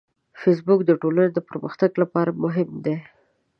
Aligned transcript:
فېسبوک 0.41 0.79
د 0.85 0.91
ټولنې 1.01 1.29
د 1.33 1.39
پرمختګ 1.49 1.91
لپاره 2.01 2.31
مهم 2.43 2.69
دی 2.85 2.97